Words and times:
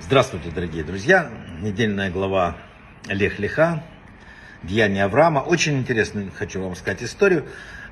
Здравствуйте, 0.00 0.50
дорогие 0.54 0.84
друзья. 0.84 1.30
Недельная 1.60 2.10
глава 2.10 2.56
Лех 3.06 3.38
Леха, 3.38 3.84
Деяния 4.62 5.04
Авраама. 5.04 5.40
Очень 5.40 5.76
интересную 5.76 6.32
хочу 6.34 6.62
вам 6.62 6.74
сказать 6.76 7.02
историю. 7.02 7.44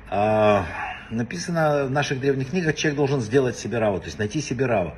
А, 0.09 0.65
написано 1.11 1.85
в 1.85 1.91
наших 1.91 2.19
древних 2.19 2.49
книгах, 2.49 2.75
человек 2.75 2.97
должен 2.97 3.21
сделать 3.21 3.55
себе 3.55 3.77
раву, 3.77 3.99
то 3.99 4.05
есть 4.05 4.17
найти 4.17 4.41
себе 4.41 4.65
рава. 4.65 4.95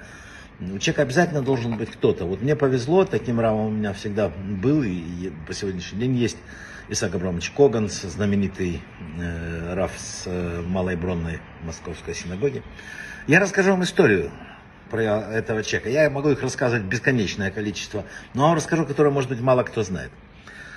У 0.61 0.77
человека 0.77 1.01
обязательно 1.01 1.41
должен 1.41 1.75
быть 1.75 1.89
кто-то. 1.89 2.25
Вот 2.25 2.43
мне 2.43 2.55
повезло, 2.55 3.03
таким 3.03 3.39
равом 3.39 3.65
у 3.65 3.71
меня 3.71 3.93
всегда 3.93 4.29
был 4.29 4.83
и 4.83 5.31
по 5.47 5.55
сегодняшний 5.55 5.99
день 5.99 6.15
есть 6.15 6.37
Исаак 6.87 7.15
Абрамович 7.15 7.49
Коганс, 7.51 8.03
знаменитый 8.03 8.79
э, 9.17 9.73
рав 9.73 9.91
с 9.97 10.23
э, 10.27 10.61
Малой 10.61 10.95
Бронной 10.95 11.39
Московской 11.63 12.13
синагоги. 12.13 12.61
Я 13.25 13.39
расскажу 13.39 13.71
вам 13.71 13.81
историю 13.81 14.29
про 14.91 15.01
этого 15.01 15.63
человека. 15.63 15.89
Я 15.89 16.07
могу 16.11 16.29
их 16.29 16.43
рассказывать 16.43 16.85
бесконечное 16.85 17.49
количество, 17.49 18.05
но 18.35 18.43
вам 18.43 18.55
расскажу, 18.55 18.85
которое, 18.85 19.09
может 19.09 19.31
быть, 19.31 19.41
мало 19.41 19.63
кто 19.63 19.81
знает. 19.81 20.11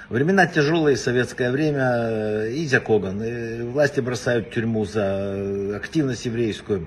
Времена 0.09 0.47
тяжелые, 0.47 0.97
советское 0.97 1.51
время, 1.51 1.91
э, 1.93 2.53
Изя 2.55 2.81
Коган, 2.81 3.21
э, 3.21 3.65
власти 3.65 4.01
бросают 4.01 4.51
тюрьму 4.51 4.87
за 4.87 5.77
активность 5.77 6.25
еврейскую, 6.25 6.83
э, 6.83 6.87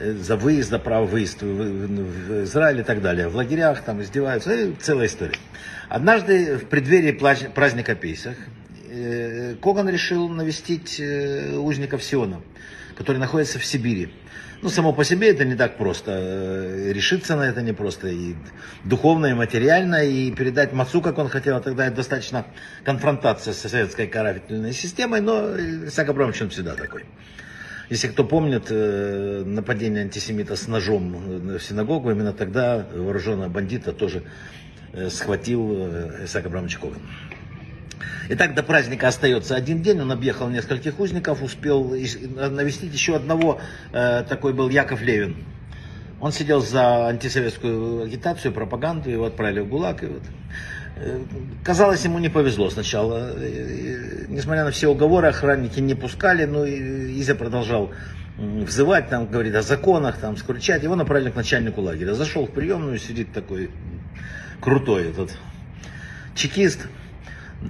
за 0.00 0.36
выезд, 0.36 0.70
за 0.70 0.78
право 0.78 1.04
выезд 1.04 1.42
в 1.42 2.44
Израиль 2.44 2.80
и 2.80 2.82
так 2.82 3.02
далее. 3.02 3.28
В 3.28 3.36
лагерях 3.36 3.82
там 3.82 4.02
издеваются, 4.02 4.54
и 4.54 4.72
целая 4.74 5.06
история. 5.06 5.38
Однажды 5.88 6.56
в 6.56 6.66
преддверии 6.66 7.12
праздника 7.12 7.94
Пейсах 7.94 8.36
Коган 9.62 9.88
решил 9.88 10.28
навестить 10.28 11.00
узников 11.00 12.02
Сиона, 12.02 12.40
который 12.96 13.18
находится 13.18 13.58
в 13.58 13.64
Сибири. 13.64 14.12
Ну, 14.64 14.70
само 14.70 14.94
по 14.94 15.04
себе 15.04 15.28
это 15.28 15.44
не 15.44 15.56
так 15.56 15.76
просто. 15.76 16.12
Э, 16.12 16.90
решиться 16.90 17.36
на 17.36 17.42
это 17.42 17.60
не 17.60 17.74
просто. 17.74 18.08
И 18.08 18.34
духовно, 18.82 19.26
и 19.26 19.34
материально, 19.34 20.02
и 20.02 20.30
передать 20.30 20.72
Мацу, 20.72 21.02
как 21.02 21.18
он 21.18 21.28
хотел, 21.28 21.60
тогда 21.60 21.86
это 21.86 21.96
достаточно 21.96 22.46
конфронтация 22.82 23.52
со 23.52 23.68
советской 23.68 24.06
карательной 24.06 24.72
системой, 24.72 25.20
но 25.20 25.54
Исаак 25.86 26.08
Абрамович 26.08 26.40
он 26.40 26.48
всегда 26.48 26.74
такой. 26.76 27.04
Если 27.94 28.08
кто 28.08 28.24
помнит 28.24 28.64
э, 28.70 29.44
нападение 29.46 30.02
антисемита 30.02 30.56
с 30.56 30.66
ножом 30.66 31.12
в 31.12 31.60
синагогу, 31.60 32.10
именно 32.10 32.32
тогда 32.32 32.84
вооруженного 32.92 33.48
бандита 33.48 33.92
тоже 33.92 34.24
э, 34.92 35.08
схватил 35.10 36.24
Исаак 36.24 36.46
Абрамович 36.46 36.78
Коган. 36.78 36.98
Итак, 38.30 38.56
до 38.56 38.64
праздника 38.64 39.06
остается 39.06 39.54
один 39.54 39.80
день, 39.80 40.00
он 40.00 40.10
объехал 40.10 40.48
нескольких 40.48 40.98
узников, 40.98 41.40
успел 41.40 41.94
навестить 42.34 42.92
еще 42.92 43.14
одного, 43.14 43.60
э, 43.92 44.24
такой 44.28 44.54
был 44.54 44.68
Яков 44.70 45.00
Левин. 45.00 45.36
Он 46.20 46.32
сидел 46.32 46.62
за 46.62 47.06
антисоветскую 47.06 48.02
агитацию, 48.02 48.52
пропаганду, 48.52 49.08
его 49.08 49.26
отправили 49.26 49.60
в 49.60 49.68
ГУЛАГ. 49.68 50.02
И 50.02 50.06
вот. 50.06 50.22
Э, 50.96 51.20
казалось, 51.62 52.04
ему 52.04 52.18
не 52.18 52.28
повезло 52.28 52.70
сначала. 52.70 53.30
Несмотря 54.34 54.64
на 54.64 54.72
все 54.72 54.88
уговоры, 54.88 55.28
охранники 55.28 55.78
не 55.78 55.94
пускали, 55.94 56.44
но 56.44 56.66
Изя 56.66 57.36
продолжал 57.36 57.92
взывать, 58.36 59.08
там, 59.08 59.28
говорит 59.28 59.54
о 59.54 59.62
законах, 59.62 60.18
там, 60.18 60.36
скручать. 60.36 60.82
Его 60.82 60.96
направили 60.96 61.30
к 61.30 61.36
начальнику 61.36 61.80
лагеря. 61.80 62.14
Зашел 62.14 62.46
в 62.46 62.50
приемную, 62.50 62.98
сидит 62.98 63.32
такой 63.32 63.70
крутой 64.60 65.10
этот 65.10 65.30
чекист 66.34 66.80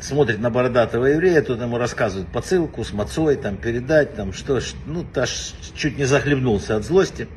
смотрит 0.01 0.41
на 0.41 0.51
бородатого 0.51 1.07
еврея, 1.07 1.43
тут 1.43 1.61
ему 1.61 1.79
рассказывают 1.79 2.29
посылку 2.33 2.83
с 2.83 2.93
мацой, 2.93 3.37
там 3.37 3.57
передать, 3.57 4.15
там 4.15 4.33
что, 4.33 4.59
ну, 4.87 5.05
аж 5.15 5.55
чуть 5.77 5.99
не 5.99 6.05
захлебнулся 6.05 6.77
от 6.77 6.85
злости. 6.85 7.29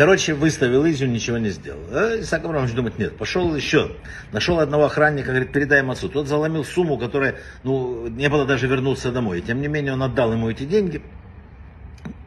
Короче, 0.00 0.32
выставил 0.32 0.88
Изю, 0.88 1.08
ничего 1.08 1.36
не 1.36 1.50
сделал. 1.50 1.82
А 1.92 2.18
Исаак 2.18 2.46
Абрамович 2.46 2.72
думает, 2.72 2.98
нет, 2.98 3.18
пошел 3.18 3.54
еще. 3.54 3.96
Нашел 4.32 4.58
одного 4.58 4.86
охранника, 4.86 5.28
говорит, 5.28 5.52
передай 5.52 5.86
отцу. 5.86 6.08
Тот 6.08 6.26
заломил 6.26 6.64
сумму, 6.64 6.96
которая, 6.96 7.34
ну, 7.64 8.06
не 8.06 8.30
было 8.30 8.46
даже 8.46 8.66
вернуться 8.66 9.12
домой. 9.12 9.40
И, 9.40 9.42
тем 9.42 9.60
не 9.60 9.68
менее, 9.68 9.92
он 9.92 10.02
отдал 10.02 10.32
ему 10.32 10.48
эти 10.48 10.62
деньги. 10.62 11.02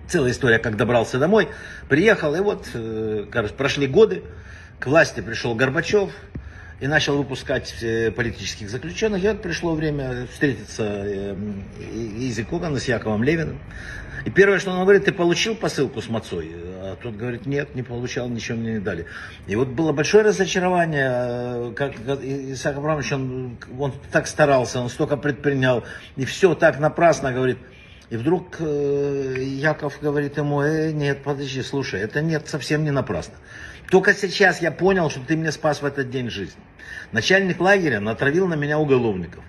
Целая 0.07 0.33
история, 0.33 0.59
как 0.59 0.77
добрался 0.77 1.17
домой. 1.17 1.49
Приехал, 1.89 2.35
и 2.35 2.41
вот, 2.41 2.69
э, 2.75 3.25
короче, 3.31 3.55
прошли 3.55 3.87
годы. 3.87 4.21
К 4.77 4.85
власти 4.85 5.21
пришел 5.21 5.55
Горбачев, 5.55 6.11
и 6.83 6.87
начал 6.87 7.17
выпускать 7.17 7.81
э, 7.81 8.11
политических 8.11 8.69
заключенных. 8.69 9.23
И 9.23 9.27
вот 9.29 9.41
пришло 9.41 9.73
время 9.73 10.27
встретиться 10.29 10.83
э, 10.83 11.33
Изи 11.79 12.43
Когана 12.43 12.77
с 12.77 12.89
Яковом 12.89 13.23
Левиным. 13.23 13.57
И 14.25 14.29
первое, 14.29 14.59
что 14.59 14.71
он 14.71 14.81
говорит, 14.81 15.05
ты 15.05 15.13
получил 15.13 15.55
посылку 15.55 16.01
с 16.01 16.09
мацой? 16.09 16.51
А 16.81 16.97
тот 17.01 17.15
говорит, 17.15 17.45
нет, 17.45 17.73
не 17.73 17.83
получал, 17.83 18.27
ничего 18.27 18.57
мне 18.57 18.73
не 18.73 18.79
дали. 18.79 19.05
И 19.47 19.55
вот 19.55 19.69
было 19.69 19.93
большое 19.93 20.25
разочарование, 20.25 21.09
э, 21.09 21.73
как, 21.73 21.93
как 22.05 22.21
Исаак 22.21 22.75
Абрамович, 22.75 23.13
он, 23.13 23.57
он 23.79 23.93
так 24.11 24.27
старался, 24.27 24.81
он 24.81 24.89
столько 24.89 25.15
предпринял, 25.15 25.85
и 26.17 26.25
все 26.25 26.53
так 26.53 26.81
напрасно, 26.81 27.31
говорит. 27.31 27.59
И 28.09 28.17
вдруг 28.17 28.57
э, 28.59 29.35
Яков 29.39 29.99
говорит 30.01 30.35
ему, 30.35 30.61
э, 30.61 30.91
нет, 30.91 31.23
подожди, 31.23 31.61
слушай, 31.61 32.01
это 32.01 32.21
нет, 32.21 32.49
совсем 32.49 32.83
не 32.83 32.91
напрасно. 32.91 33.35
Только 33.89 34.13
сейчас 34.13 34.61
я 34.61 34.71
понял, 34.71 35.09
что 35.09 35.21
ты 35.21 35.37
мне 35.37 35.51
спас 35.53 35.81
в 35.81 35.85
этот 35.85 36.09
день 36.09 36.29
жизнь. 36.29 36.57
Начальник 37.11 37.59
лагеря 37.59 37.99
натравил 37.99 38.47
на 38.47 38.55
меня 38.55 38.79
уголовников. 38.79 39.43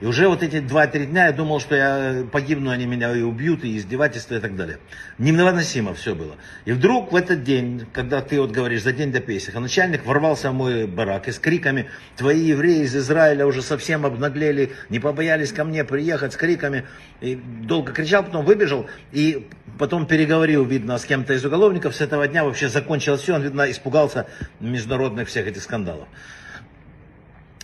И 0.00 0.06
уже 0.06 0.28
вот 0.28 0.44
эти 0.44 0.56
2-3 0.56 1.06
дня 1.06 1.26
я 1.26 1.32
думал, 1.32 1.58
что 1.58 1.74
я 1.74 2.24
погибну, 2.30 2.70
они 2.70 2.86
меня 2.86 3.12
и 3.16 3.22
убьют, 3.22 3.64
и 3.64 3.76
издевательства 3.76 4.36
и 4.36 4.40
так 4.40 4.54
далее. 4.54 4.78
Невыносимо 5.18 5.92
все 5.94 6.14
было. 6.14 6.36
И 6.66 6.72
вдруг 6.72 7.10
в 7.10 7.16
этот 7.16 7.42
день, 7.42 7.84
когда 7.92 8.20
ты 8.20 8.40
вот 8.40 8.52
говоришь 8.52 8.82
за 8.82 8.92
день 8.92 9.10
до 9.10 9.18
Песиха, 9.18 9.58
начальник 9.58 10.06
ворвался 10.06 10.50
в 10.50 10.54
мой 10.54 10.86
барак 10.86 11.26
и 11.26 11.32
с 11.32 11.40
криками, 11.40 11.86
твои 12.16 12.38
евреи 12.38 12.82
из 12.82 12.94
Израиля 12.94 13.44
уже 13.44 13.60
совсем 13.60 14.06
обнаглели, 14.06 14.70
не 14.88 15.00
побоялись 15.00 15.52
ко 15.52 15.64
мне 15.64 15.82
приехать 15.82 16.32
с 16.32 16.36
криками. 16.36 16.84
И 17.20 17.34
долго 17.34 17.92
кричал, 17.92 18.22
потом 18.22 18.44
выбежал, 18.44 18.86
и 19.10 19.48
потом 19.80 20.06
переговорил, 20.06 20.64
видно, 20.64 20.98
с 20.98 21.04
кем-то 21.04 21.34
из 21.34 21.44
уголовников. 21.44 21.96
С 21.96 22.00
этого 22.00 22.28
дня 22.28 22.44
вообще 22.44 22.68
закончилось 22.68 23.22
все, 23.22 23.34
он, 23.34 23.42
видно, 23.42 23.68
испугался 23.68 24.28
международных 24.60 25.26
всех 25.26 25.48
этих 25.48 25.62
скандалов. 25.62 26.06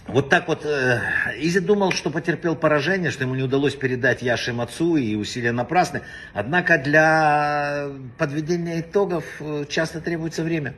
Вот 0.06 0.28
так 0.28 0.48
вот 0.48 0.66
э, 0.66 1.00
Изи 1.38 1.60
думал, 1.60 1.90
что 1.92 2.10
потерпел 2.10 2.56
поражение, 2.56 3.10
что 3.10 3.24
ему 3.24 3.34
не 3.34 3.42
удалось 3.42 3.74
передать 3.74 4.20
Яшем 4.20 4.60
отцу 4.60 4.96
и 4.96 5.14
усилия 5.14 5.50
напрасны. 5.50 6.02
Однако 6.34 6.76
для 6.76 7.88
подведения 8.18 8.80
итогов 8.80 9.24
э, 9.40 9.64
часто 9.66 10.02
требуется 10.02 10.42
время. 10.42 10.74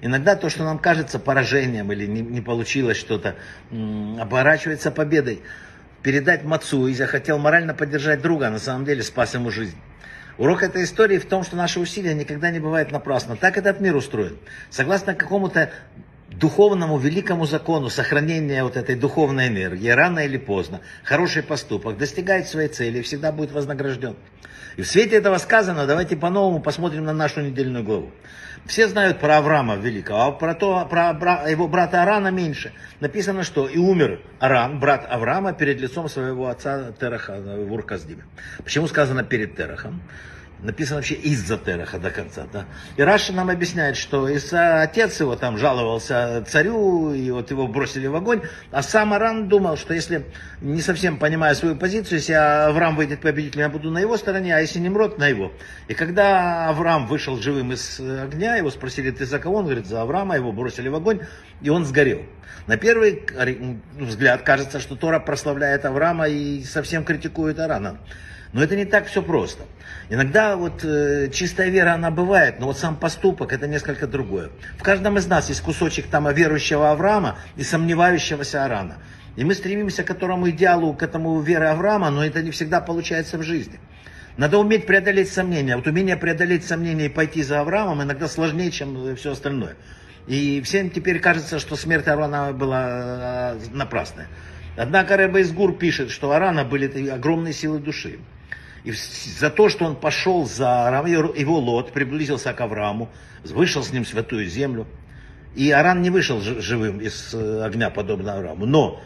Иногда 0.00 0.36
то, 0.36 0.48
что 0.48 0.62
нам 0.62 0.78
кажется 0.78 1.18
поражением 1.18 1.90
или 1.90 2.06
не, 2.06 2.20
не 2.20 2.40
получилось 2.40 2.96
что-то, 2.96 3.34
оборачивается 4.20 4.92
победой. 4.92 5.42
Передать 6.04 6.44
Мацу 6.44 6.88
Изя 6.88 7.06
хотел 7.06 7.38
морально 7.38 7.74
поддержать 7.74 8.22
друга, 8.22 8.46
а 8.46 8.50
на 8.50 8.60
самом 8.60 8.84
деле 8.84 9.02
спас 9.02 9.34
ему 9.34 9.50
жизнь. 9.50 9.76
Урок 10.38 10.62
этой 10.62 10.84
истории 10.84 11.18
в 11.18 11.26
том, 11.26 11.42
что 11.42 11.56
наши 11.56 11.80
усилия 11.80 12.14
никогда 12.14 12.52
не 12.52 12.60
бывают 12.60 12.92
напрасно. 12.92 13.34
Так 13.34 13.58
этот 13.58 13.80
мир 13.80 13.96
устроен. 13.96 14.38
Согласно 14.70 15.14
какому-то 15.14 15.72
духовному 16.38 16.98
великому 16.98 17.46
закону 17.46 17.90
сохранения 17.90 18.62
вот 18.62 18.76
этой 18.76 18.94
духовной 18.94 19.48
энергии, 19.48 19.88
рано 19.88 20.20
или 20.20 20.36
поздно, 20.38 20.80
хороший 21.04 21.42
поступок 21.42 21.98
достигает 21.98 22.48
своей 22.48 22.68
цели 22.68 22.98
и 22.98 23.02
всегда 23.02 23.32
будет 23.32 23.52
вознагражден. 23.52 24.16
И 24.76 24.82
в 24.82 24.86
свете 24.86 25.16
этого 25.16 25.38
сказано, 25.38 25.86
давайте 25.86 26.16
по-новому 26.16 26.60
посмотрим 26.60 27.04
на 27.04 27.12
нашу 27.12 27.40
недельную 27.40 27.82
главу. 27.82 28.12
Все 28.66 28.86
знают 28.86 29.18
про 29.18 29.38
Авраама 29.38 29.76
Великого, 29.76 30.22
а 30.22 30.32
про, 30.32 30.54
то, 30.54 30.86
про 30.88 31.50
его 31.50 31.66
брата 31.66 32.02
Арана 32.02 32.28
меньше. 32.28 32.72
Написано, 33.00 33.42
что 33.42 33.66
и 33.66 33.78
умер 33.78 34.20
Аран, 34.38 34.78
брат 34.78 35.06
Авраама, 35.10 35.52
перед 35.52 35.80
лицом 35.80 36.08
своего 36.08 36.48
отца 36.48 36.92
Тераха 37.00 37.40
в 37.40 37.72
Урказдиме. 37.72 38.24
Почему 38.62 38.86
сказано 38.86 39.24
перед 39.24 39.56
Терахом? 39.56 40.00
Написано 40.60 40.96
вообще 40.96 41.14
из-за 41.14 41.56
Тераха 41.56 42.00
до 42.00 42.10
конца. 42.10 42.46
Да? 42.52 42.64
И 42.96 43.02
Раша 43.02 43.32
нам 43.32 43.48
объясняет, 43.48 43.96
что 43.96 44.28
из-за 44.28 44.82
отец 44.82 45.20
его 45.20 45.36
там 45.36 45.56
жаловался 45.56 46.44
царю, 46.48 47.14
и 47.14 47.30
вот 47.30 47.50
его 47.50 47.68
бросили 47.68 48.08
в 48.08 48.16
огонь, 48.16 48.42
а 48.72 48.82
сам 48.82 49.12
Аран 49.14 49.48
думал, 49.48 49.76
что 49.76 49.94
если, 49.94 50.26
не 50.60 50.80
совсем 50.80 51.18
понимая 51.18 51.54
свою 51.54 51.76
позицию, 51.76 52.18
если 52.18 52.32
Авраам 52.32 52.96
выйдет 52.96 53.20
победителем, 53.20 53.62
я 53.62 53.68
буду 53.68 53.92
на 53.92 53.98
его 53.98 54.16
стороне, 54.16 54.56
а 54.56 54.58
если 54.58 54.80
Немрод, 54.80 55.18
на 55.18 55.28
его. 55.28 55.52
И 55.86 55.94
когда 55.94 56.68
Авраам 56.68 57.06
вышел 57.06 57.36
живым 57.38 57.72
из 57.72 58.00
огня, 58.00 58.56
его 58.56 58.70
спросили, 58.70 59.12
ты 59.12 59.26
за 59.26 59.38
кого? 59.38 59.58
Он 59.58 59.64
говорит, 59.64 59.86
за 59.86 60.02
Авраама, 60.02 60.34
его 60.34 60.50
бросили 60.50 60.88
в 60.88 60.94
огонь, 60.96 61.20
и 61.60 61.70
он 61.70 61.84
сгорел. 61.84 62.22
На 62.66 62.76
первый 62.76 63.24
взгляд 63.96 64.42
кажется, 64.42 64.80
что 64.80 64.96
Тора 64.96 65.20
прославляет 65.20 65.84
Авраама 65.84 66.28
и 66.28 66.64
совсем 66.64 67.04
критикует 67.04 67.60
Арана. 67.60 67.98
Но 68.52 68.62
это 68.62 68.76
не 68.76 68.84
так 68.84 69.06
все 69.06 69.22
просто. 69.22 69.64
Иногда 70.08 70.56
вот 70.56 70.82
э, 70.82 71.28
чистая 71.30 71.68
вера, 71.68 71.92
она 71.92 72.10
бывает, 72.10 72.60
но 72.60 72.66
вот 72.66 72.78
сам 72.78 72.96
поступок 72.96 73.52
это 73.52 73.66
несколько 73.66 74.06
другое. 74.06 74.50
В 74.78 74.82
каждом 74.82 75.18
из 75.18 75.26
нас 75.26 75.48
есть 75.50 75.60
кусочек 75.60 76.06
там 76.06 76.32
верующего 76.32 76.90
Авраама 76.90 77.38
и 77.56 77.62
сомневающегося 77.62 78.64
Арана. 78.64 78.96
И 79.36 79.44
мы 79.44 79.54
стремимся 79.54 80.02
к 80.02 80.06
которому 80.06 80.48
идеалу, 80.50 80.94
к 80.94 81.02
этому 81.02 81.40
веры 81.40 81.66
Авраама, 81.66 82.10
но 82.10 82.24
это 82.24 82.42
не 82.42 82.50
всегда 82.50 82.80
получается 82.80 83.36
в 83.36 83.42
жизни. 83.42 83.78
Надо 84.38 84.58
уметь 84.58 84.86
преодолеть 84.86 85.30
сомнения. 85.30 85.76
Вот 85.76 85.86
умение 85.86 86.16
преодолеть 86.16 86.64
сомнения 86.64 87.06
и 87.06 87.08
пойти 87.10 87.42
за 87.42 87.60
Авраамом 87.60 88.02
иногда 88.02 88.28
сложнее, 88.28 88.70
чем 88.70 89.14
все 89.16 89.32
остальное. 89.32 89.76
И 90.26 90.62
всем 90.62 90.90
теперь 90.90 91.20
кажется, 91.20 91.58
что 91.58 91.76
смерть 91.76 92.06
Арана 92.06 92.52
была 92.52 93.54
э, 93.54 93.58
напрасная. 93.72 94.28
Однако 94.76 95.16
Рэбе 95.16 95.42
Изгур 95.42 95.76
пишет, 95.76 96.10
что 96.10 96.32
Арана 96.32 96.64
были 96.64 97.08
огромные 97.08 97.52
силы 97.52 97.78
души. 97.78 98.20
И 98.84 98.92
за 98.92 99.50
то, 99.50 99.68
что 99.68 99.84
он 99.84 99.96
пошел 99.96 100.46
за 100.46 100.86
Авраам, 100.86 101.06
его 101.06 101.58
лот 101.58 101.92
приблизился 101.92 102.52
к 102.52 102.60
Аврааму, 102.60 103.10
вышел 103.44 103.82
с 103.82 103.92
ним 103.92 104.04
в 104.04 104.08
святую 104.08 104.46
землю. 104.46 104.86
И 105.54 105.70
Аран 105.70 106.02
не 106.02 106.10
вышел 106.10 106.40
живым 106.40 107.00
из 107.00 107.34
э, 107.34 107.64
огня, 107.64 107.90
подобно 107.90 108.34
Аврааму. 108.34 108.66
Но 108.66 109.00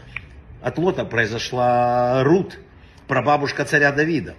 от 0.61 0.79
лота 0.79 1.05
произошла 1.05 2.23
Рут, 2.23 2.59
прабабушка 3.07 3.65
царя 3.65 3.93
Давида 3.93 4.35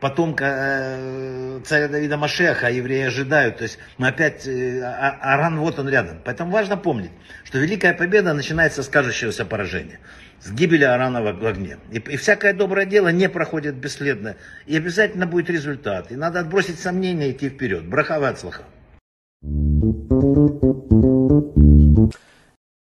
потомка 0.00 0.44
э, 0.46 1.60
царя 1.64 1.88
Давида 1.88 2.16
Машеха, 2.16 2.68
а 2.68 2.70
евреи 2.70 3.02
ожидают. 3.02 3.58
То 3.58 3.64
есть 3.64 3.78
мы 3.96 4.08
опять, 4.08 4.46
э, 4.46 4.80
а, 4.82 5.34
Аран 5.34 5.58
вот 5.58 5.78
он 5.78 5.88
рядом. 5.88 6.20
Поэтому 6.24 6.50
важно 6.50 6.76
помнить, 6.76 7.10
что 7.44 7.58
великая 7.58 7.94
победа 7.94 8.32
начинается 8.34 8.82
с 8.82 8.88
кажущегося 8.88 9.44
поражения, 9.44 9.98
с 10.40 10.50
гибели 10.52 10.84
Арана 10.84 11.20
в 11.22 11.46
огне. 11.46 11.78
И, 11.90 11.98
и 11.98 12.16
всякое 12.16 12.52
доброе 12.52 12.86
дело 12.86 13.08
не 13.08 13.28
проходит 13.28 13.76
бесследно. 13.76 14.36
И 14.66 14.76
обязательно 14.76 15.26
будет 15.26 15.50
результат. 15.50 16.12
И 16.12 16.16
надо 16.16 16.40
отбросить 16.40 16.78
сомнения 16.78 17.28
и 17.28 17.32
идти 17.32 17.48
вперед. 17.48 17.86
Брахава 17.86 18.28
от 18.28 18.38
слаха. 18.38 18.62